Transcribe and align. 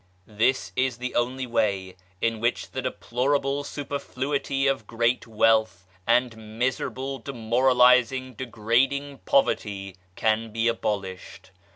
This 0.25 0.71
is 0.75 0.97
the 0.97 1.13
only 1.13 1.45
way 1.45 1.95
in 2.21 2.39
which 2.39 2.71
the 2.71 2.81
deplorable 2.81 3.63
superfluity 3.63 4.65
of 4.65 4.87
great 4.87 5.27
wealth 5.27 5.85
and 6.07 6.57
miserable, 6.57 7.19
demoralising, 7.19 8.33
degrading 8.33 9.19
poverty 9.25 9.95
can 10.15 10.51
be 10.51 10.67
abolished. 10.67 11.51